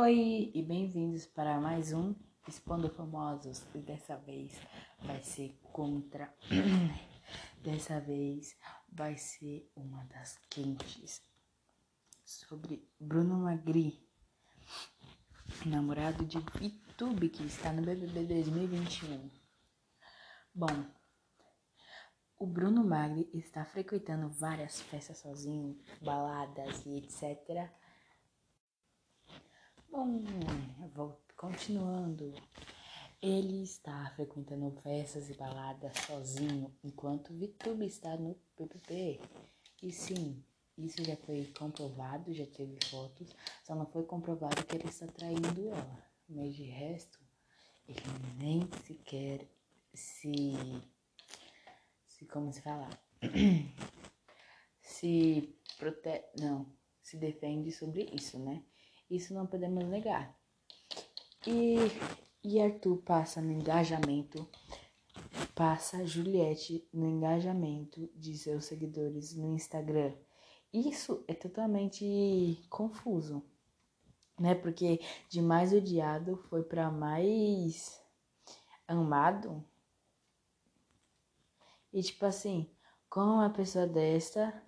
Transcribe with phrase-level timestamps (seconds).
[0.00, 2.14] Oi e bem-vindos para mais um
[2.46, 3.66] Expondo Famosos.
[3.74, 4.56] E dessa vez
[5.02, 6.32] vai ser contra.
[7.60, 8.56] dessa vez
[8.92, 11.20] vai ser uma das quentes
[12.24, 14.00] sobre Bruno Magri,
[15.66, 19.28] namorado de VTube que está no BBB 2021.
[20.54, 20.86] Bom,
[22.38, 27.68] o Bruno Magri está frequentando várias festas sozinho, baladas e etc
[29.90, 30.20] Bom,
[30.94, 32.34] vou continuando.
[33.22, 39.18] Ele está frequentando festas e baladas sozinho, enquanto Vitube está no PPP.
[39.82, 40.44] E sim,
[40.76, 43.34] isso já foi comprovado, já teve fotos,
[43.64, 46.04] só não foi comprovado que ele está traindo ela.
[46.28, 47.18] Mas de resto,
[47.88, 48.00] ele
[48.38, 49.48] nem sequer
[49.94, 50.52] se.
[52.06, 52.90] se como se fala?
[54.82, 56.24] se prote...
[56.38, 56.70] não,
[57.02, 58.62] se defende sobre isso, né?
[59.10, 60.36] Isso não podemos negar.
[61.46, 61.76] E,
[62.44, 64.46] e Arthur passa no engajamento,
[65.54, 70.12] passa Juliette no engajamento de seus seguidores no Instagram.
[70.72, 73.42] Isso é totalmente confuso,
[74.38, 74.54] né?
[74.54, 77.98] Porque de mais odiado foi para mais
[78.86, 79.64] amado.
[81.92, 82.70] E tipo assim,
[83.08, 84.62] como uma pessoa desta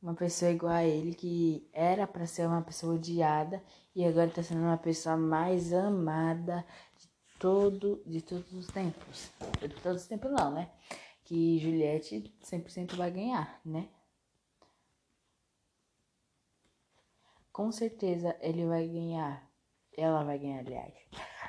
[0.00, 3.62] uma pessoa igual a ele, que era para ser uma pessoa odiada
[3.94, 6.64] e agora está sendo uma pessoa mais amada
[6.96, 9.30] de todo de todos os tempos.
[9.60, 10.70] De todos os tempos não, né?
[11.24, 13.88] Que Juliette 100% vai ganhar, né?
[17.52, 19.48] Com certeza ele vai ganhar.
[19.96, 20.94] Ela vai ganhar, aliás.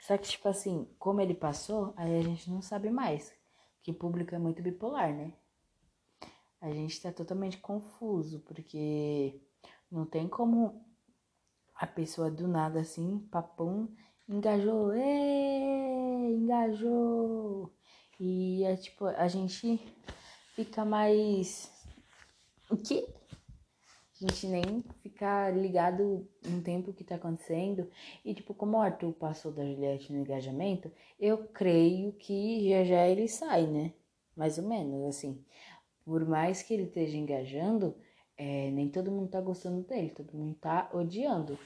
[0.00, 3.32] Só que, tipo assim, como ele passou, aí a gente não sabe mais.
[3.82, 5.32] Que público é muito bipolar, né?
[6.60, 9.40] A gente está totalmente confuso, porque
[9.90, 10.84] não tem como
[11.74, 13.88] a pessoa do nada assim, papum,
[14.28, 17.72] engajou, ê, engajou.
[18.18, 19.80] E é tipo, a gente
[20.54, 21.72] fica mais.
[22.70, 23.08] O quê?
[24.20, 27.90] A gente nem fica ligado no tempo que tá acontecendo.
[28.22, 33.08] E tipo, como o Arthur passou da Juliette no engajamento, eu creio que já já
[33.08, 33.94] ele sai, né?
[34.36, 35.42] Mais ou menos, assim
[36.10, 37.94] por mais que ele esteja engajando,
[38.36, 41.56] é, nem todo mundo tá gostando dele, todo mundo tá odiando.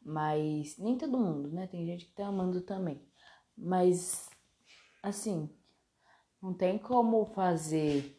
[0.00, 1.66] Mas nem todo mundo, né?
[1.66, 3.02] Tem gente que tá amando também.
[3.58, 4.30] Mas
[5.02, 5.50] assim,
[6.40, 8.16] não tem como fazer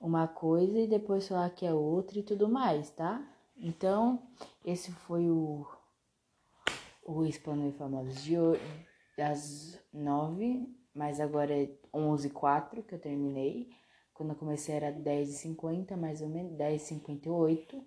[0.00, 3.28] uma coisa e depois falar que é outra e tudo mais, tá?
[3.56, 4.22] Então,
[4.64, 5.66] esse foi o
[7.04, 8.86] o Espanhol Famosos de hoje,
[9.18, 13.81] das nove, mas agora é onze e quatro que eu terminei.
[14.14, 17.84] Quando eu comecei era 10h50, mais ou menos, 10h58.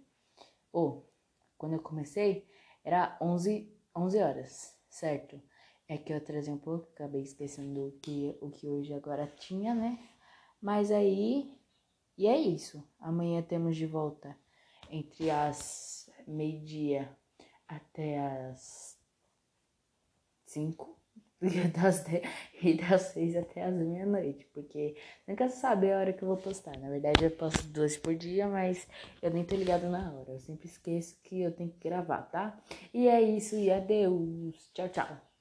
[0.71, 1.09] Ou,
[1.57, 2.47] quando eu comecei,
[2.83, 5.41] era 11, 11 horas, certo?
[5.87, 9.73] É que eu atrasei um pouco, acabei esquecendo o que, o que hoje agora tinha,
[9.73, 9.99] né?
[10.61, 11.55] Mas aí,
[12.17, 12.83] e é isso.
[12.99, 14.35] Amanhã temos de volta
[14.89, 17.15] entre as meio-dia
[17.67, 18.99] até as
[20.45, 20.99] 5
[21.73, 22.05] das,
[22.61, 24.95] e das seis até as meia-noite, porque
[25.27, 26.77] nunca sabe a hora que eu vou postar.
[26.79, 28.87] Na verdade, eu posto duas por dia, mas
[29.21, 30.31] eu nem tô ligado na hora.
[30.31, 32.57] Eu sempre esqueço que eu tenho que gravar, tá?
[32.93, 34.69] E é isso, e adeus.
[34.73, 35.34] Tchau, tchau.